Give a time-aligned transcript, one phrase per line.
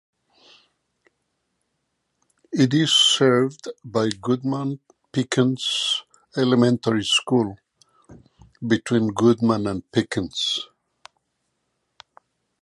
[2.51, 6.01] It is served by Goodman-Pickens
[6.35, 7.59] Elementary School,
[8.65, 10.67] between Goodman and Pickens.